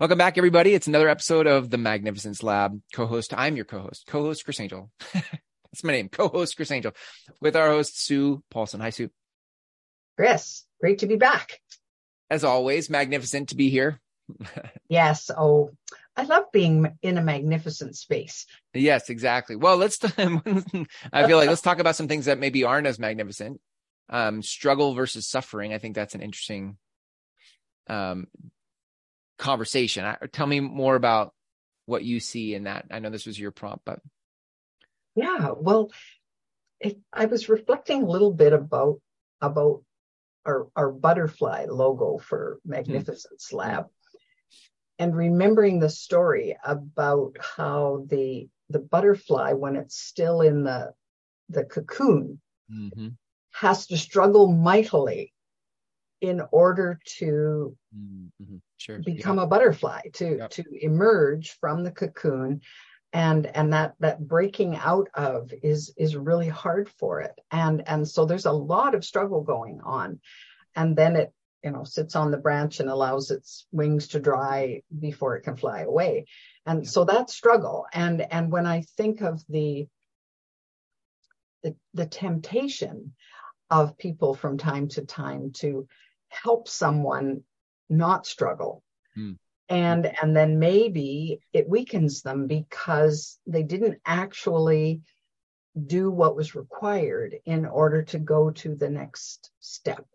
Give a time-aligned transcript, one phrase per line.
[0.00, 0.74] Welcome back, everybody.
[0.74, 2.80] It's another episode of the Magnificence Lab.
[2.92, 4.92] Co-host, I'm your co-host, co-host Chris Angel.
[5.12, 6.92] That's my name, co-host Chris Angel,
[7.40, 8.78] with our host Sue Paulson.
[8.78, 9.10] Hi, Sue.
[10.16, 11.58] Chris, great to be back.
[12.30, 14.00] As always, magnificent to be here.
[14.88, 15.32] yes.
[15.36, 15.72] Oh,
[16.16, 18.46] I love being in a magnificent space.
[18.74, 19.56] Yes, exactly.
[19.56, 19.98] Well, let's.
[20.04, 23.60] I feel like let's talk about some things that maybe aren't as magnificent.
[24.08, 25.74] Um, struggle versus suffering.
[25.74, 26.76] I think that's an interesting
[27.88, 28.28] um,
[29.38, 30.04] conversation.
[30.04, 31.32] I, tell me more about
[31.86, 32.86] what you see in that.
[32.90, 34.00] I know this was your prompt, but
[35.14, 35.90] yeah, well,
[36.80, 39.00] it, I was reflecting a little bit about
[39.40, 39.82] about
[40.44, 43.56] our our butterfly logo for Magnificence mm.
[43.56, 43.86] Lab,
[44.98, 50.92] and remembering the story about how the the butterfly, when it's still in the
[51.48, 53.08] the cocoon, mm-hmm.
[53.52, 55.32] has to struggle mightily
[56.20, 58.56] in order to mm-hmm.
[58.76, 58.98] sure.
[58.98, 59.44] become yeah.
[59.44, 60.50] a butterfly to yep.
[60.50, 62.60] to emerge from the cocoon
[63.12, 68.06] and and that that breaking out of is is really hard for it and and
[68.06, 70.20] so there's a lot of struggle going on
[70.76, 71.32] and then it
[71.64, 75.56] you know sits on the branch and allows its wings to dry before it can
[75.56, 76.26] fly away
[76.66, 79.86] and so that struggle and and when i think of the
[81.62, 83.14] the, the temptation
[83.70, 85.86] of people from time to time to
[86.28, 87.42] help someone
[87.88, 88.82] not struggle.
[89.16, 89.36] Mm.
[89.68, 95.02] And and then maybe it weakens them because they didn't actually
[95.86, 100.06] do what was required in order to go to the next step.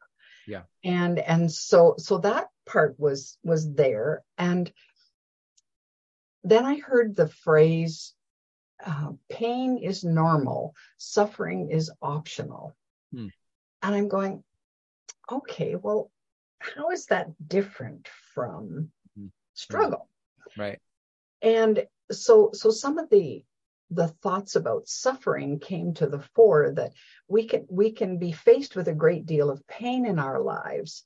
[0.48, 0.64] Yeah.
[0.84, 4.72] And and so so that part was was there and
[6.44, 8.14] then I heard the phrase
[8.86, 12.76] uh, pain is normal, suffering is optional.
[13.14, 13.28] Hmm.
[13.82, 14.44] And I'm going,
[15.32, 16.12] okay, well,
[16.60, 19.28] how is that different from mm-hmm.
[19.54, 20.08] struggle?
[20.58, 20.80] Right.
[21.42, 23.44] And so so some of the
[23.92, 26.94] the thoughts about suffering came to the fore that
[27.28, 31.04] we can we can be faced with a great deal of pain in our lives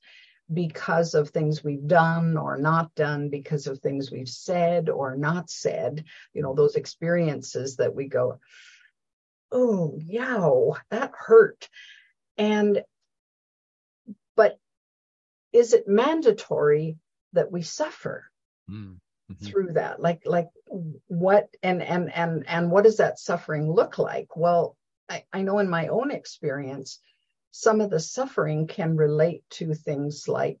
[0.52, 5.50] because of things we've done or not done because of things we've said or not
[5.50, 8.38] said you know those experiences that we go
[9.52, 10.48] oh yeah
[10.90, 11.68] that hurt
[12.38, 12.82] and
[14.38, 14.56] but
[15.52, 16.96] is it mandatory
[17.32, 18.30] that we suffer
[18.70, 19.44] mm-hmm.
[19.44, 20.00] through that?
[20.00, 20.46] Like, like
[21.08, 24.36] what and and and and what does that suffering look like?
[24.36, 24.76] Well,
[25.08, 27.00] I, I know in my own experience,
[27.50, 30.60] some of the suffering can relate to things like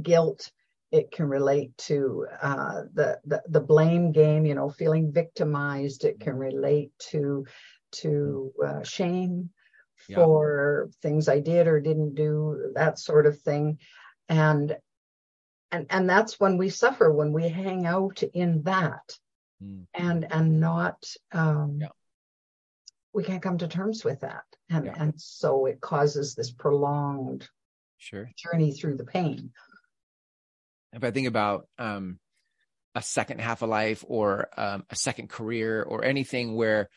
[0.00, 0.52] guilt.
[0.92, 6.04] It can relate to uh, the, the the blame game, you know, feeling victimized.
[6.04, 7.44] It can relate to
[8.02, 9.50] to uh, shame
[10.08, 10.16] yeah.
[10.16, 13.78] for things I did or didn't do, that sort of thing.
[14.28, 14.76] And
[15.72, 19.16] and and that's when we suffer when we hang out in that
[19.62, 19.84] mm.
[19.94, 21.88] and and not um yeah.
[23.12, 24.94] we can't come to terms with that and yeah.
[24.96, 27.48] and so it causes this prolonged
[27.98, 29.50] sure journey through the pain
[30.92, 32.18] if i think about um
[32.96, 36.88] a second half of life or um, a second career or anything where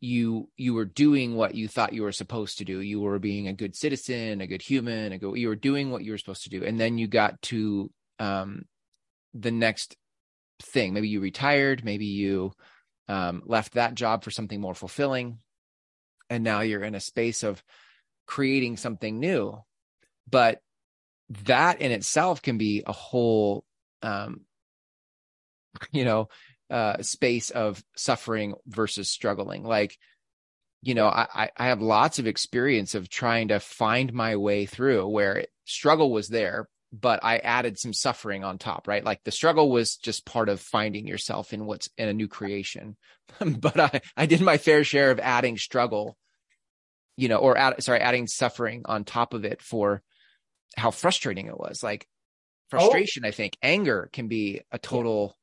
[0.00, 2.80] you you were doing what you thought you were supposed to do.
[2.80, 6.04] You were being a good citizen a good human a good, you were doing what
[6.04, 6.64] you were supposed to do.
[6.64, 8.64] And then you got to um,
[9.32, 9.96] the next
[10.62, 10.92] thing.
[10.92, 12.52] Maybe you retired maybe you
[13.08, 15.38] um, left that job for something more fulfilling.
[16.28, 17.62] And now you're in a space of
[18.26, 19.58] creating something new.
[20.30, 20.60] But
[21.44, 23.64] that in itself can be a whole
[24.02, 24.42] um,
[25.92, 26.28] you know
[26.70, 29.64] uh, space of suffering versus struggling.
[29.64, 29.96] Like,
[30.82, 35.06] you know, I, I have lots of experience of trying to find my way through
[35.08, 39.04] where struggle was there, but I added some suffering on top, right?
[39.04, 42.96] Like the struggle was just part of finding yourself in what's in a new creation.
[43.40, 46.16] but I, I did my fair share of adding struggle,
[47.16, 50.02] you know, or add, sorry, adding suffering on top of it for
[50.76, 51.82] how frustrating it was.
[51.82, 52.06] Like
[52.72, 52.78] oh.
[52.78, 53.28] frustration, oh.
[53.28, 55.36] I think anger can be a total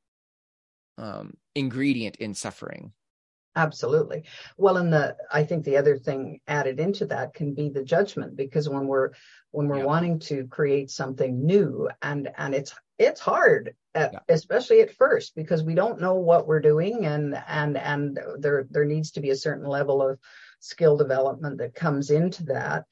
[0.97, 2.93] um, ingredient in suffering.
[3.55, 4.23] Absolutely.
[4.57, 8.35] Well, and the I think the other thing added into that can be the judgment
[8.35, 9.11] because when we're
[9.49, 9.85] when we're yeah.
[9.85, 14.19] wanting to create something new and and it's it's hard at, yeah.
[14.29, 18.85] especially at first because we don't know what we're doing and and and there there
[18.85, 20.19] needs to be a certain level of
[20.59, 22.85] skill development that comes into that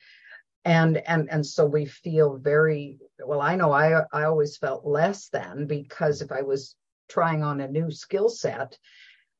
[0.63, 5.30] and and and so we feel very well i know i i always felt less
[5.30, 6.75] than because if i was
[7.07, 8.78] trying on a new skill set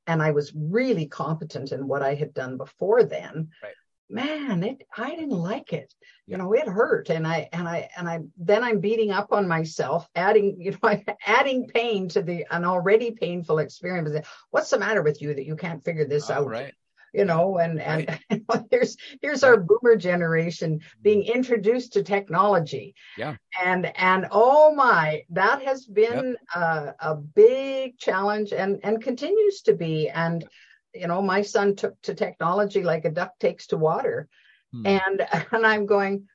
[0.08, 3.50] and I was really competent in what I had done before then.
[3.64, 3.74] Right.
[4.10, 5.94] man, it I didn't like it.
[6.28, 7.10] You know, it hurt.
[7.10, 10.78] And I and I and I then I'm beating up on myself, adding, you know,
[10.84, 14.28] I'm adding pain to the an already painful experience.
[14.52, 16.48] What's the matter with you that you can't figure this Oh, out?
[16.48, 16.74] right.
[17.16, 18.68] You know, and and Right.
[18.72, 22.94] here's here's our boomer generation being introduced to technology.
[23.18, 23.36] Yeah.
[23.64, 29.74] And and oh my, that has been a, a big challenge and and continues to
[29.74, 30.10] be.
[30.10, 30.46] And
[30.94, 34.28] you know, my son took to technology like a duck takes to water
[34.74, 34.86] Hmm.
[34.88, 35.18] and
[35.54, 36.28] and i'm going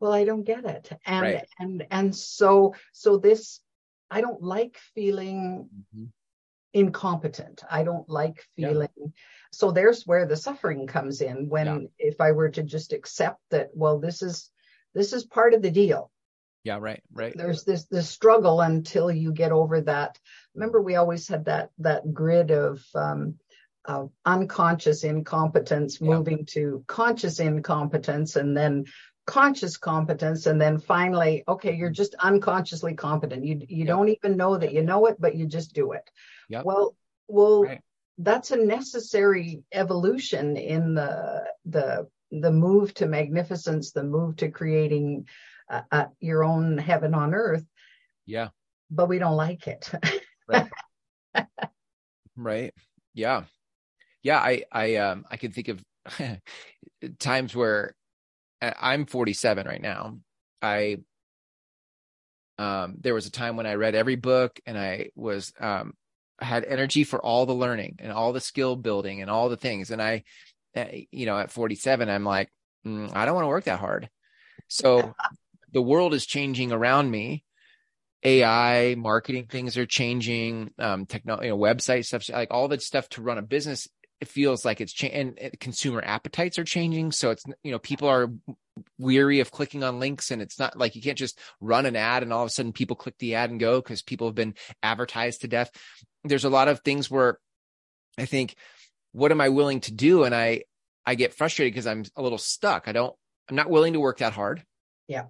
[0.00, 1.46] well i don't get it and Right.
[1.58, 3.60] and and so so this
[4.10, 6.12] i don't like feeling Mhm.
[6.72, 8.86] incompetent i don't like Yeah.
[9.52, 11.78] So there's where the suffering comes in when Yeah.
[11.98, 14.50] if i were to just accept that well this is
[14.94, 16.10] this is part of the deal
[16.64, 17.34] Yeah, right, right.
[17.36, 20.18] there's this this struggle until you get over that
[20.54, 23.34] remember we always had that that grid of um
[23.86, 26.08] of unconscious incompetence Yeah.
[26.16, 28.84] moving to conscious incompetence and then
[29.26, 33.86] conscious competence and then finally okay you're just unconsciously competent you you Yep.
[33.86, 36.08] don't even know that you know it but you just do it
[36.48, 36.64] Yep.
[36.64, 36.96] well
[37.28, 37.80] well Right.
[38.22, 45.26] That's a necessary evolution in the the the move to magnificence the move to creating
[45.68, 47.64] uh, uh, your own heaven on earth
[48.26, 48.48] Yeah,
[48.90, 49.90] but we don't like it
[52.36, 52.72] right.
[53.12, 53.42] Yeah.
[54.22, 55.82] Yeah, I I um I can think of
[57.18, 57.96] times where
[58.62, 60.18] I- I'm 47 right now.
[60.62, 60.98] I
[62.58, 65.94] um there was a time when I read every book and I was um
[66.40, 69.90] had energy for all the learning and all the skill building and all the things
[69.90, 70.24] and I
[70.76, 72.50] uh, you know at 47 I'm like
[72.86, 74.08] mm, I don't want to work that hard.
[74.68, 75.14] So
[75.72, 77.44] the world is changing around me.
[78.22, 80.72] AI marketing things are changing.
[80.78, 83.88] Um, technology, you know, website stuff, like all that stuff to run a business.
[84.20, 87.12] It feels like it's changing, and consumer appetites are changing.
[87.12, 88.30] So it's you know people are
[88.98, 92.22] weary of clicking on links, and it's not like you can't just run an ad
[92.22, 94.54] and all of a sudden people click the ad and go because people have been
[94.82, 95.70] advertised to death.
[96.24, 97.38] There's a lot of things where
[98.18, 98.56] I think,
[99.12, 100.24] what am I willing to do?
[100.24, 100.64] And I
[101.06, 102.88] I get frustrated because I'm a little stuck.
[102.88, 103.14] I don't.
[103.48, 104.62] I'm not willing to work that hard.
[105.08, 105.24] Yeah.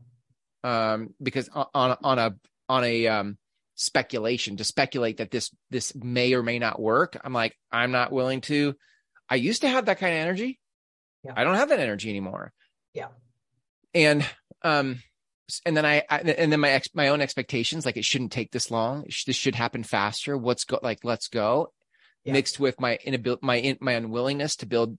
[0.62, 2.34] Um, because on on on a
[2.69, 3.38] on a um
[3.81, 8.12] speculation to speculate that this this may or may not work, I'm like I'm not
[8.12, 8.75] willing to.
[9.29, 10.61] I used to have that kind of energy.
[11.25, 11.32] Yeah.
[11.37, 12.53] I don't have that energy anymore.
[12.94, 13.09] Yeah.
[13.94, 14.25] And
[14.62, 15.03] um
[15.67, 18.53] and then I, I and then my ex, my own expectations like it shouldn't take
[18.53, 19.06] this long.
[19.09, 20.37] Sh- This should happen faster.
[20.37, 21.73] What's go like let's go
[22.25, 22.35] Yeah.
[22.35, 24.99] mixed with my inability my in, my unwillingness to build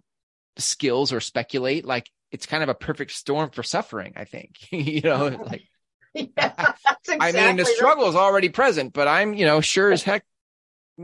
[0.57, 5.00] skills or speculate like it's kind of a perfect storm for suffering i think you
[5.01, 5.63] know like
[6.13, 7.75] yeah, that's exactly i mean the right.
[7.75, 10.23] struggle is already present but i'm you know sure as heck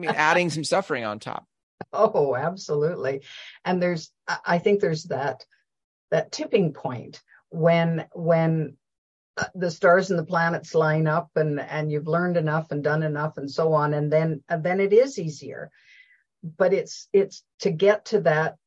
[0.05, 1.45] adding some suffering on top
[1.93, 3.21] Oh, absolutely.
[3.65, 5.45] And there's, I I think there's that,
[6.11, 8.77] that tipping point when, when
[9.37, 13.03] uh, the stars and the planets line up and, and you've learned enough and done
[13.03, 13.93] enough and so on.
[13.93, 15.71] And then, and then it is easier,
[16.43, 18.57] but it's, it's to get to that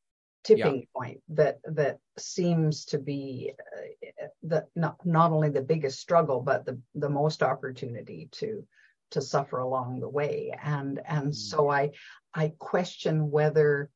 [0.44, 6.40] tipping point that, that seems to be uh, the, not, not only the biggest struggle,
[6.40, 8.66] but the, the most opportunity to,
[9.10, 10.52] to suffer along the way.
[10.62, 11.34] And, and Mm.
[11.34, 11.90] so I,
[12.32, 13.90] I question whether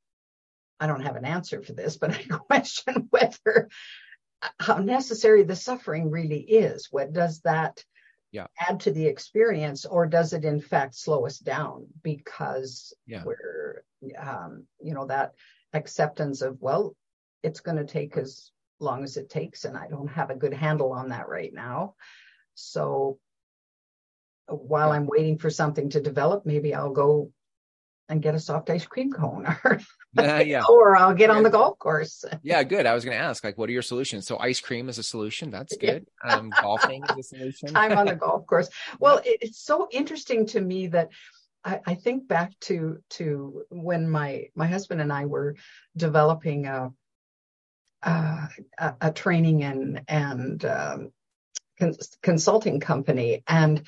[0.80, 3.68] I don't have an answer for this, but I question whether
[4.42, 6.88] uh, how necessary the suffering really is.
[6.90, 7.84] What does that
[8.32, 8.48] Yeah.
[8.58, 13.22] add to the experience, or does it in fact slow us down because Yeah.
[13.24, 13.84] we're,
[14.18, 15.34] um, you know, that
[15.74, 16.96] acceptance of well,
[17.42, 18.50] it's going to take as
[18.80, 21.94] long as it takes, and I don't have a good handle on that right now.
[22.54, 23.18] So
[24.46, 27.32] while I'm waiting for something to develop, maybe I'll go
[28.08, 29.80] and get a soft ice cream cone or,
[30.16, 30.62] Uh, yeah.
[30.68, 32.24] or I'll get on the golf course.
[32.42, 32.86] yeah good.
[32.86, 34.26] I was going to ask like what are your solutions?
[34.26, 35.50] So ice cream is a solution.
[35.50, 36.06] That's good.
[36.22, 37.68] Um golfing is a solution.
[37.68, 38.68] Time on the golf course.
[39.00, 41.08] Well, it, it's so interesting to me that
[41.64, 45.56] I, I think back to to when my my husband and I were
[45.96, 46.92] developing a
[48.02, 51.12] a, a, a training and and um,
[51.78, 53.82] cons- consulting company and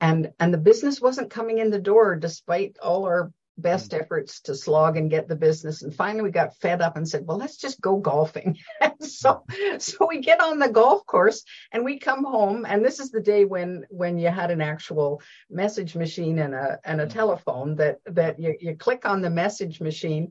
[0.00, 4.54] and and the business wasn't coming in the door despite all our best efforts to
[4.54, 5.82] slog and get the business.
[5.82, 8.58] And finally we got fed up and said well let's just go golfing.
[9.00, 9.44] So
[9.78, 12.66] so we get on the golf course and we come home.
[12.68, 16.78] And this is the day when when you had an actual message machine and a
[16.84, 17.10] and a Mhm.
[17.10, 20.30] telephone that that you, you click on the message machine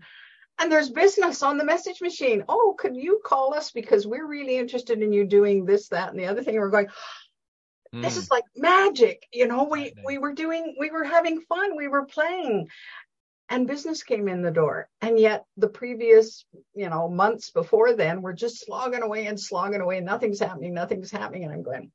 [0.60, 2.44] and there's business on the message machine.
[2.50, 3.72] Oh could you call us?
[3.72, 6.56] Because we're really interested in you doing this that and the other thing.
[6.56, 6.88] And we're going
[8.04, 9.28] this Mm, is like magic.
[9.34, 11.76] You know we we were doing we were having fun.
[11.76, 12.68] We were playing
[13.50, 14.88] and business came in the door.
[15.02, 19.82] And yet the previous, you know, months before then were just slogging away and slogging
[19.82, 20.00] away.
[20.00, 21.44] Nothing's happening, nothing's happening.
[21.44, 21.92] And I'm going,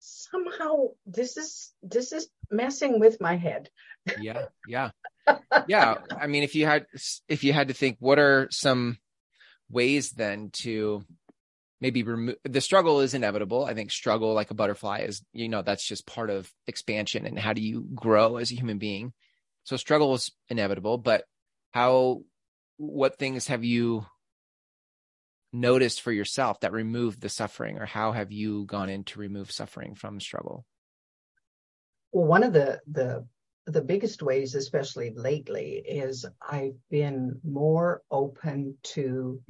[0.00, 3.70] somehow this is this is messing with my head.
[4.20, 4.90] yeah, yeah.
[5.68, 5.98] Yeah.
[6.20, 6.86] I mean, if you had
[7.28, 8.98] if you had to think what are some
[9.70, 11.02] ways then to
[11.80, 13.64] maybe remove the struggle is inevitable.
[13.64, 17.38] I think struggle like a butterfly is, you know, that's just part of expansion and
[17.38, 19.12] how do you grow as a human being.
[19.64, 21.24] So struggle is inevitable, but
[21.72, 22.22] how,
[22.76, 24.06] what things have you
[25.52, 29.50] noticed for yourself that removed the suffering or how have you gone in to remove
[29.50, 30.66] suffering from struggle?
[32.12, 33.26] Well, one of the, the,
[33.66, 39.40] the biggest ways, especially lately, is I've been more open to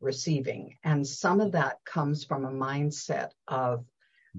[0.00, 0.76] receiving.
[0.84, 3.84] And some of that comes from a mindset of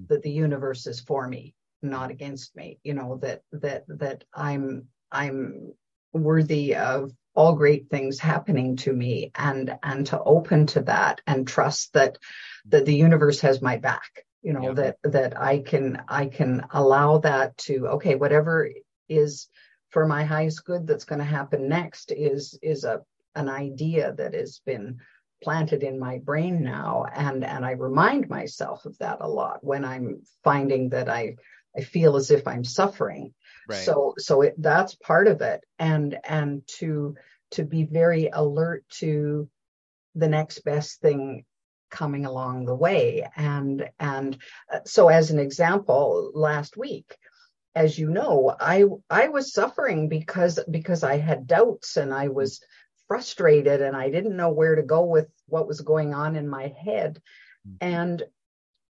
[0.08, 2.78] that the universe is for me, not against me.
[2.84, 5.72] You know, that that that I'm I'm
[6.12, 11.48] worthy of all great things happening to me and and to open to that and
[11.48, 12.18] trust that
[12.66, 17.18] that the universe has my back you know that that i can i can allow
[17.18, 18.70] that to okay whatever
[19.08, 19.48] is
[19.90, 23.00] for my highest good that's going to happen next is is a
[23.34, 24.98] an idea that has been
[25.42, 29.84] planted in my brain now and and I remind myself of that a lot when
[29.84, 31.36] I'm finding that I
[31.76, 33.34] I feel as if I'm suffering.
[33.68, 33.84] Right.
[33.84, 37.16] So so it, that's part of it and and to
[37.52, 39.48] to be very alert to
[40.14, 41.44] the next best thing
[41.90, 44.38] coming along the way and and
[44.72, 47.16] uh, so as an example last week
[47.76, 52.60] as you know i i was suffering because because i had doubts and i was
[53.06, 56.74] frustrated and I didn't know where to go with what was going on in my
[56.84, 57.20] head.
[57.66, 57.76] Mm-hmm.
[57.80, 58.22] And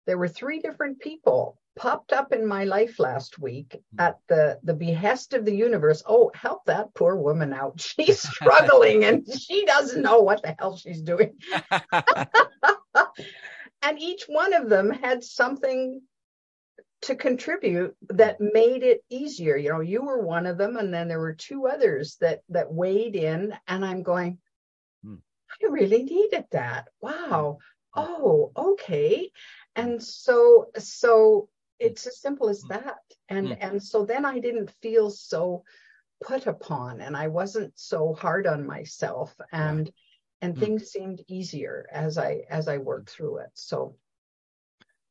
[0.06, 4.00] there were three different people popped up in my life last week mm-hmm.
[4.00, 9.04] at the the behest of the universe oh help that poor woman out she's struggling
[9.04, 11.32] and she doesn't know what the hell she's doing
[13.82, 16.00] and each one of them had something
[17.02, 19.56] to contribute that made it easier.
[19.56, 22.72] You know, you were one of them, and then there were two others that that
[22.72, 24.38] weighed in, and I'm going,
[25.04, 25.16] hmm.
[25.62, 26.88] I really needed that.
[27.00, 27.58] Wow.
[27.94, 28.00] Hmm.
[28.00, 29.30] Oh, okay.
[29.76, 31.48] And so so
[31.80, 32.68] it's as simple as hmm.
[32.68, 32.99] that.
[33.28, 33.54] And hmm.
[33.60, 35.64] and so then I didn't feel so
[36.22, 39.92] put upon and I wasn't so hard on myself and yeah.
[40.42, 40.60] and hmm.
[40.60, 43.50] things seemed easier as I as I worked through it.
[43.54, 43.96] So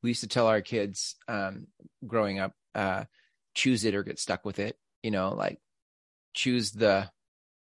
[0.01, 1.67] we used to tell our kids um,
[2.05, 3.03] growing up, uh,
[3.53, 4.77] choose it or get stuck with it.
[5.03, 5.59] You know, like
[6.33, 7.09] choose the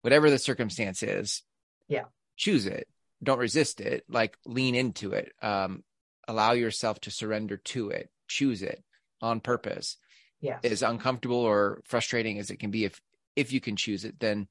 [0.03, 1.43] whatever the circumstance is.
[1.88, 2.05] Yeah.
[2.37, 2.87] Choose it.
[3.23, 4.05] Don't resist it.
[4.09, 5.33] Like lean into it.
[5.43, 5.83] Um,
[6.29, 8.11] allow yourself to surrender to it.
[8.29, 8.85] Choose it
[9.21, 9.97] on purpose.
[10.41, 10.61] Yes.
[10.65, 13.01] As uncomfortable or frustrating as it can be, if
[13.35, 14.49] if you can choose it, then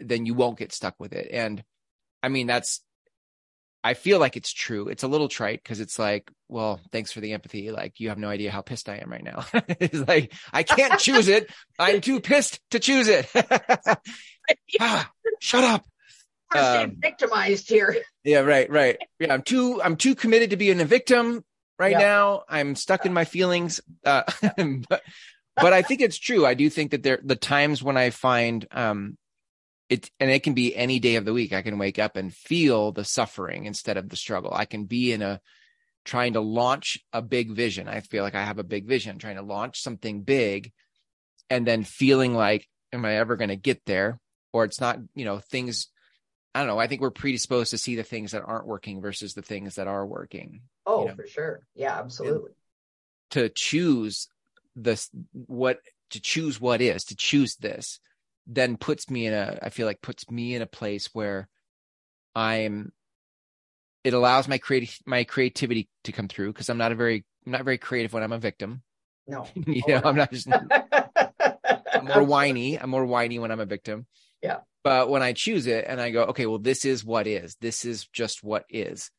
[0.00, 1.28] then you won't get stuck with it.
[1.32, 1.62] And
[2.22, 2.80] I mean, that's
[3.82, 4.88] I feel like it's true.
[4.88, 7.70] It's a little trite because it's like, well, thanks for the empathy.
[7.70, 9.44] Like, you have no idea how pissed I am right now.
[9.68, 11.50] it's like, I can't choose it.
[11.78, 13.26] I'm too pissed to choose it.
[14.80, 15.84] ah, shut up.
[16.52, 17.96] I'm um, victimized here.
[18.24, 18.98] Yeah, right, right.
[19.18, 21.44] Yeah, I'm too, I'm too committed to being a victim
[21.80, 22.00] right yep.
[22.00, 22.42] now.
[22.48, 23.80] I'm stuck in my feelings.
[24.04, 24.22] Uh,
[24.88, 25.02] but,
[25.56, 26.46] but I think it's true.
[26.46, 29.16] I do think that there, the times when I find, um,
[29.88, 32.32] it and it can be any day of the week i can wake up and
[32.32, 35.40] feel the suffering instead of the struggle i can be in a
[36.04, 39.34] trying to launch a big vision i feel like i have a big vision trying
[39.34, 40.70] to launch something big
[41.50, 44.20] and then feeling like am i ever going to get there
[44.52, 45.88] or it's not you know things
[46.54, 49.34] i don't know i think we're predisposed to see the things that aren't working versus
[49.34, 51.14] the things that are working oh you know?
[51.14, 52.54] for sure yeah absolutely and
[53.30, 54.28] to choose
[54.76, 55.80] this what
[56.10, 58.00] to choose what is to choose this
[58.46, 61.48] then puts me in a I feel like puts me in a place where
[62.34, 62.92] I'm
[64.02, 67.52] it allows my creative my creativity to come through because I'm not a very I'm
[67.52, 68.82] not very creative when I'm a victim.
[69.26, 69.46] No.
[69.54, 72.78] you know, I'm not just I'm more whiny.
[72.78, 74.06] I'm more whiny when I'm a victim.
[74.42, 74.58] Yeah.
[74.82, 77.56] But when I choose it and I go, okay, well, this is what is.
[77.60, 79.10] This is just what is.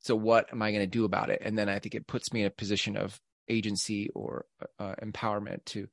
[0.00, 1.40] So what am I going to do about it?
[1.42, 3.18] And then I think it puts me in a position of
[3.48, 4.44] agency or
[4.78, 5.88] uh, empowerment to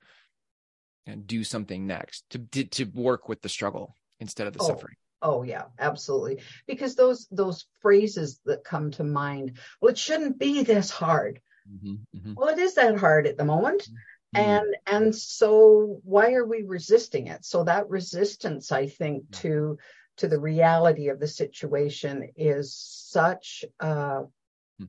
[1.06, 4.68] and do something next to, to, to work with the struggle instead of the oh,
[4.68, 10.40] suffering oh yeah absolutely because those those phrases that come to mind well it shouldn't
[10.40, 12.34] be this hard mm-hmm, mm-hmm.
[12.36, 13.96] well it is that hard at the moment mm-hmm.
[14.36, 19.78] And and so why are we resisting it so that resistance i think to
[20.18, 24.22] to the reality of the situation is such a,
[24.78, 24.86] hmm.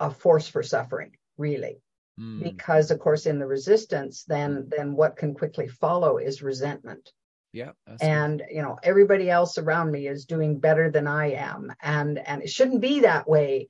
[0.00, 1.80] a force for suffering really
[2.18, 2.42] mm.
[2.42, 7.12] because of course in the resistance then then what can quickly follow is resentment
[7.56, 7.72] Yeah.
[8.02, 11.72] And you know, everybody else around me is doing better than I am.
[11.80, 13.68] And and it shouldn't be that way.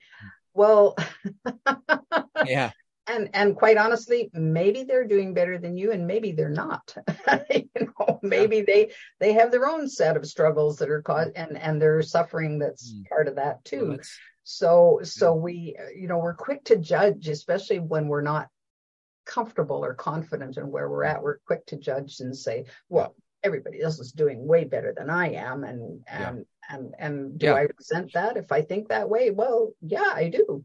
[0.54, 0.96] Well,
[2.46, 2.73] yeah.
[3.08, 6.94] And and quite honestly, maybe they're doing better than you, and maybe they're not.
[7.50, 11.56] you know, maybe they they have their own set of struggles that are caused, and
[11.56, 13.08] and they're suffering that's mm.
[13.08, 13.88] part of that too.
[13.88, 13.98] Well,
[14.42, 18.48] so so we you know we're quick to judge, especially when we're not
[19.25, 21.22] comfortable or confident in where we're at.
[21.22, 25.32] We're quick to judge and say, well, everybody else is doing way better than I
[25.34, 26.76] am, and and yeah.
[26.76, 27.54] and and do yeah.
[27.54, 29.30] I resent that if I think that way?
[29.30, 30.64] Well, yeah, I do.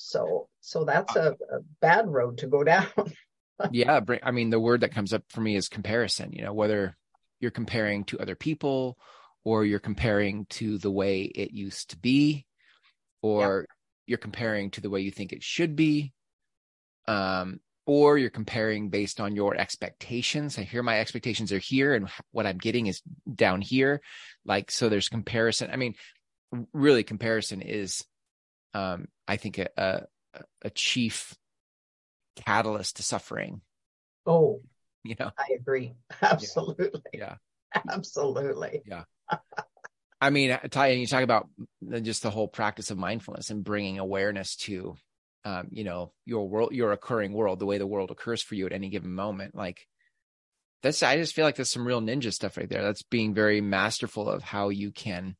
[0.00, 2.86] So so that's a, a bad road to go down.
[3.70, 6.32] yeah, I mean the word that comes up for me is comparison.
[6.32, 6.96] You know, whether
[7.38, 8.96] you're comparing to other people
[9.44, 12.46] or you're comparing to the way it used to be
[13.22, 13.74] or yeah.
[14.06, 16.12] you're comparing to the way you think it should be
[17.06, 20.58] um or you're comparing based on your expectations.
[20.58, 23.02] I hear my expectations are here and what I'm getting is
[23.34, 24.00] down here.
[24.44, 25.70] Like, so there's comparison.
[25.72, 25.94] I mean,
[26.72, 28.04] really comparison is
[28.74, 30.00] um, I think a, a,
[30.62, 31.36] a chief
[32.34, 33.60] catalyst to suffering.
[34.26, 34.60] Oh,
[35.04, 35.94] you know, I agree.
[36.20, 37.00] Absolutely.
[37.12, 37.36] Yeah.
[37.88, 38.82] Absolutely.
[38.84, 39.04] Yeah.
[40.20, 41.48] I mean, Ty, and you talk about
[42.02, 44.96] just the whole practice of mindfulness and bringing awareness to,
[45.44, 48.66] um, you know, your world, your occurring world, the way the world occurs for you
[48.66, 49.54] at any given moment.
[49.54, 49.86] Like
[50.82, 52.82] that's, I just feel like there's some real ninja stuff right there.
[52.82, 55.36] That's being very masterful of how you can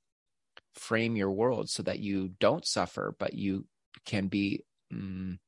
[0.76, 3.66] frame your world so that you don't suffer, but you
[4.04, 5.38] can be um,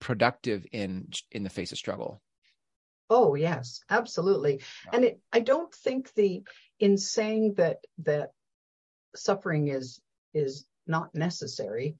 [0.00, 2.20] productive in in the face of struggle.
[3.10, 4.60] Oh yes, absolutely.
[4.86, 4.90] Yeah.
[4.92, 6.42] And it, I don't think the
[6.78, 8.30] in saying that that
[9.16, 10.00] suffering is
[10.34, 11.96] is not necessary.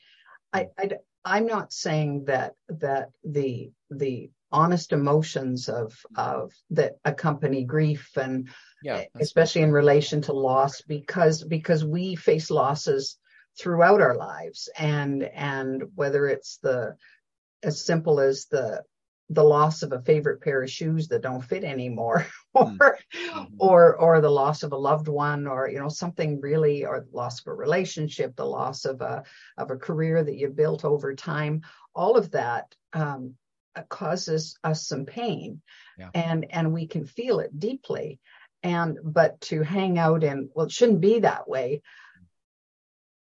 [0.53, 0.69] I, hmm.
[0.79, 0.91] I
[1.25, 8.49] I'm not saying that that the the honest emotions of of that accompany grief and
[8.83, 13.19] yeah, especially in relation to loss because because we face losses
[13.59, 16.97] throughout our lives and and whether it's the
[17.63, 18.83] as simple as the
[19.31, 23.55] the loss of a favorite pair of shoes that don't fit anymore or mm-hmm.
[23.59, 27.17] or or the loss of a loved one or you know something really or the
[27.17, 29.23] loss of a relationship the loss of a
[29.59, 31.61] of a career that you built over time
[31.95, 33.35] all of that um,
[33.89, 35.61] causes us some pain
[35.99, 36.09] yeah.
[36.15, 38.19] and and we can feel it deeply
[38.63, 41.83] and but to hang out in well it shouldn't be that way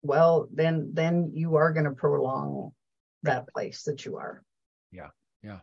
[0.02, 2.72] well then then you are going to prolong
[3.22, 4.42] that place that you are.
[4.90, 5.08] Yeah
[5.42, 5.58] yeah.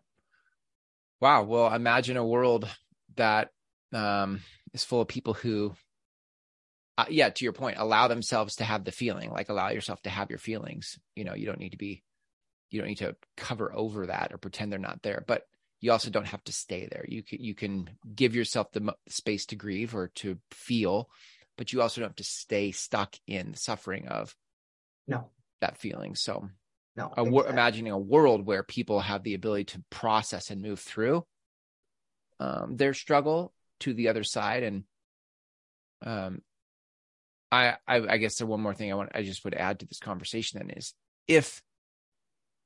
[1.20, 2.68] Wow well imagine a world
[3.16, 3.50] that
[3.94, 4.42] um
[4.74, 5.74] is full of people who
[6.98, 10.10] uh, yeah to your point allow themselves to have the feeling like allow yourself to
[10.10, 11.00] have your feelings.
[11.16, 12.04] You know you don't need to be
[12.70, 15.44] you don't need to cover over that or pretend they're not there but
[15.82, 17.06] you also don't have to stay there.
[17.08, 21.10] You can you can give yourself the space to grieve or to feel
[21.60, 24.34] but you also don't have to stay stuck in the suffering of
[25.10, 25.30] no.
[25.60, 26.16] that feeling.
[26.16, 26.50] So
[26.96, 31.26] no a, imagining a world where people have the ability to process and move through
[32.40, 34.64] um, their struggle to the other side.
[34.64, 34.84] And
[36.06, 36.42] um
[37.52, 39.86] I, I i guess the one more thing i want i just would add to
[39.86, 40.94] this conversation then is
[41.28, 41.62] if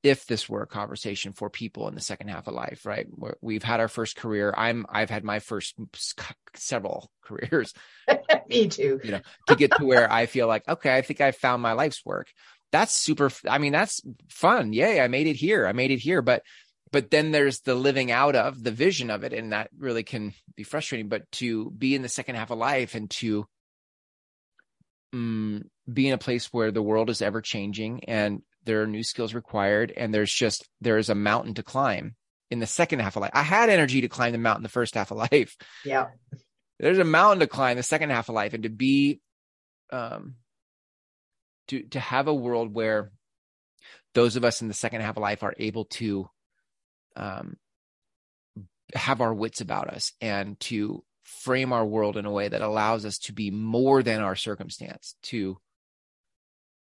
[0.03, 3.07] if this were a conversation for people in the second half of life, right?
[3.41, 4.53] we've had our first career.
[4.55, 5.75] I'm, I've had my first
[6.55, 7.73] several careers.
[8.49, 8.99] Me too.
[9.01, 11.71] You know, to get to where I feel like, okay, I think I found my
[11.71, 12.27] life's work.
[12.73, 13.31] That's super.
[13.47, 14.73] I mean, that's fun.
[14.73, 14.99] Yay.
[14.99, 15.65] I made it here.
[15.65, 16.21] I made it here.
[16.21, 16.43] But,
[16.91, 19.31] but then there's the living out of the vision of it.
[19.31, 22.93] And that really can be frustrating, but to be in the second half of life
[22.95, 23.45] and to,
[25.13, 29.03] um, be in a place where the world is ever changing and there are new
[29.03, 32.15] skills required and there's just there is a mountain to climb
[32.49, 33.31] in the second half of life.
[33.33, 35.55] I had energy to climb the mountain the first half of life.
[35.83, 36.07] Yeah.
[36.79, 39.21] There's a mountain to climb the second half of life and to be
[39.91, 40.35] um
[41.67, 43.11] to to have a world where
[44.13, 46.29] those of us in the second half of life are able to
[47.15, 47.57] um
[48.95, 53.05] have our wits about us and to frame our world in a way that allows
[53.05, 55.57] us to be more than our circumstance to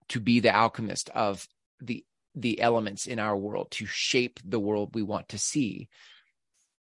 [0.09, 1.47] to be the alchemist of
[1.81, 2.03] the
[2.35, 5.89] the elements in our world to shape the world we want to see.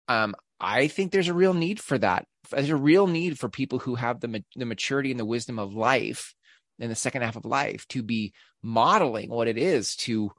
[0.09, 2.27] Um, I think there's a real need for that.
[2.51, 5.75] There's a real need for people who have the the maturity and the wisdom of
[5.75, 6.35] life
[6.79, 10.33] in the second half of life to be modeling what it is to,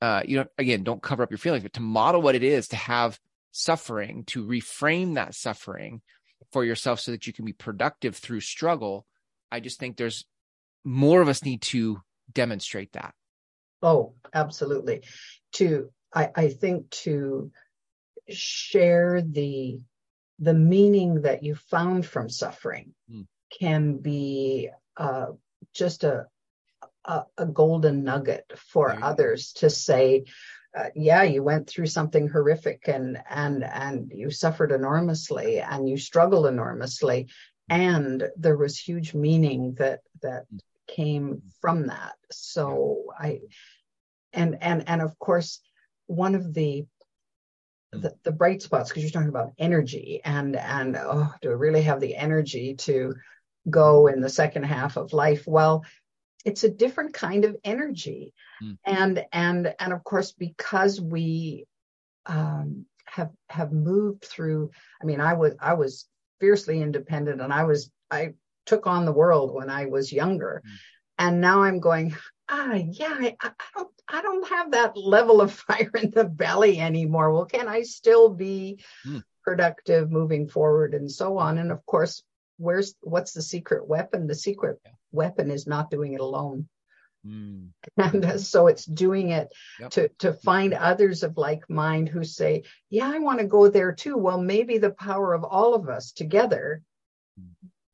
[0.00, 2.68] uh, you know, again, don't cover up your feelings, but to model what it is
[2.68, 3.18] to have
[3.50, 6.00] suffering, to reframe that suffering
[6.50, 9.06] for yourself so that you can be productive through struggle.
[9.50, 10.24] I just think there's
[10.84, 12.00] more of us need to
[12.32, 13.14] demonstrate that.
[13.82, 15.02] Oh, absolutely.
[15.54, 17.50] To I, I think to
[18.28, 19.80] share the
[20.38, 23.26] the meaning that you found from suffering Mm.
[23.60, 25.26] can be uh,
[25.74, 26.26] just a,
[27.04, 29.02] a a golden nugget for go.
[29.02, 30.24] others to say,
[30.76, 35.96] uh, yeah, you went through something horrific and and and you suffered enormously and you
[35.98, 37.28] struggled enormously,
[37.68, 40.60] and there was huge meaning that that Mm.
[40.94, 42.14] Came from that.
[42.30, 43.40] So I,
[44.32, 45.60] and and and of course,
[46.06, 46.86] one of the
[47.92, 51.82] the, the bright spots because you're talking about energy and and oh do I really
[51.82, 53.14] have the energy to
[53.68, 55.84] go in the second half of life well
[56.44, 58.78] it's a different kind of energy Mm.
[58.84, 61.66] and and and of course because we
[62.26, 66.06] um have have moved through i mean i was i was
[66.40, 68.34] fiercely independent and i was i
[68.66, 70.70] took on the world when i was younger Mm.
[71.18, 72.14] and now i'm going
[72.48, 76.80] ah yeah I, I don't i don't have that level of fire in the belly
[76.80, 79.22] anymore well can i still be Mm.
[79.44, 82.22] productive moving forward and so on and of course
[82.58, 84.92] where's what's the secret weapon the secret Yeah.
[85.10, 86.68] weapon is not doing it alone
[87.24, 87.68] Mm.
[87.96, 89.48] and so it's doing it
[89.80, 89.90] Yep.
[89.90, 93.92] to to find others of like mind who say yeah i want to go there
[93.92, 96.82] too well maybe the power of all of us together.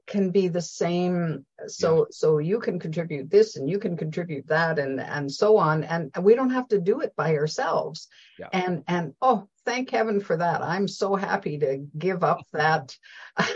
[0.09, 1.45] Can be the same.
[1.67, 5.85] So so you can contribute this and you can contribute that and and so on.
[5.85, 8.09] And we don't have to do it by ourselves.
[8.39, 8.49] Yeah.
[8.53, 10.63] and and oh thank heaven for that.
[10.63, 12.97] I'm so happy to give up that.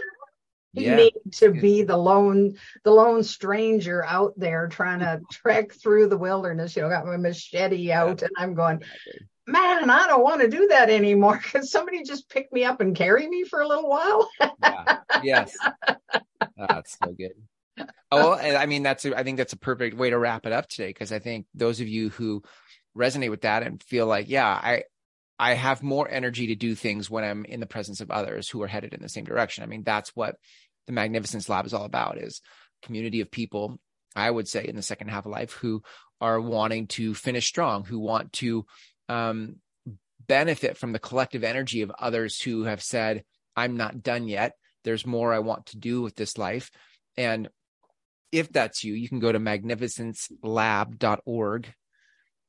[0.75, 0.97] Yeah.
[0.97, 6.17] need to be the lone the lone stranger out there trying to trek through the
[6.17, 6.75] wilderness.
[6.75, 9.27] You know got my machete out and i'm going Exactly.
[9.49, 11.37] man i don't want to do that anymore.
[11.53, 14.31] Can somebody just pick me up and carry me for a little while.
[14.41, 14.99] Yeah.
[15.23, 15.57] Yes.
[16.57, 17.33] That's so good.
[18.11, 20.69] Oh, I mean, that's, a, I think that's a perfect way to wrap it up
[20.69, 20.93] today.
[20.93, 22.43] Cause I think those of you who
[22.97, 24.85] resonate with that and feel like, yeah, I,
[25.39, 28.63] I have more energy to do things when I'm in the presence of others who
[28.63, 29.65] are headed in the same direction.
[29.65, 30.37] I mean, that's what
[30.87, 32.43] the Magnificence Lab is all about is
[32.83, 33.79] community of people,
[34.15, 35.83] I would say in the second half of life who
[36.21, 38.67] are wanting to finish strong, who want to,
[39.09, 39.57] um,
[40.29, 43.25] benefit from the collective energy of others who have said,
[43.57, 44.53] I'm not done yet.
[44.85, 46.71] There's more I want to do with this life.
[47.17, 47.49] And
[48.31, 51.75] if that's you, you can go to magnificencelab.org,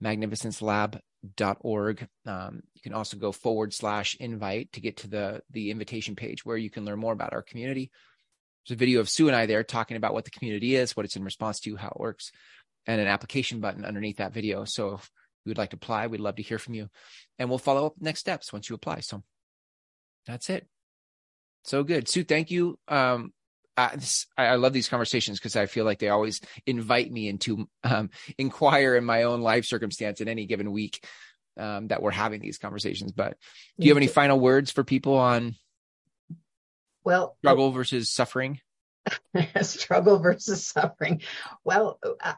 [0.04, 2.08] magnificencelab.org.
[2.26, 6.46] Um, you can also go forward slash invite to get to the, the invitation page
[6.46, 7.89] where you can learn more about our community.
[8.65, 11.06] There's a video of Sue and I there talking about what the community is, what
[11.06, 12.32] it's in response to, how it works,
[12.88, 14.63] and an application button underneath that video.
[14.63, 15.12] So if
[15.46, 16.88] you would like to apply, we'd love to hear from you.
[17.38, 19.02] And we'll follow up next steps once you apply.
[19.02, 19.22] So
[20.26, 20.65] that's it.
[21.63, 22.08] So good.
[22.08, 22.78] Sue, thank you.
[22.88, 23.34] Um,
[23.76, 27.28] uh, this, I, I love these conversations because I feel like they always invite me
[27.28, 31.06] into um, inquire in my own life circumstance in any given week
[31.58, 33.12] um, that we're having these conversations.
[33.12, 33.38] But
[33.80, 35.56] do you have any final words for people on
[37.04, 38.60] well struggle versus suffering?
[39.62, 41.21] struggle versus suffering
[41.63, 42.34] well uh,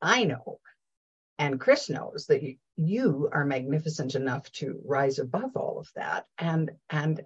[0.00, 0.58] i know
[1.38, 6.26] and chris knows that you, you are magnificent enough to rise above all of that
[6.38, 7.20] and and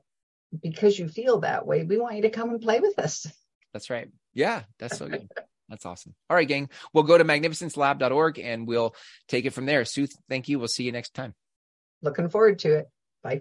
[0.63, 3.27] because you feel that way we want you to come and play with us
[3.77, 4.09] That's right.
[4.33, 5.29] Yeah, that's so good.
[5.69, 6.15] That's awesome.
[6.31, 6.71] All right, gang.
[6.95, 8.95] We'll go to magnificencelab.org and we'll
[9.29, 9.85] take it from there.
[9.85, 10.59] Sue, thank you.
[10.59, 11.35] We'll see you next time.
[12.01, 12.87] looking forward to it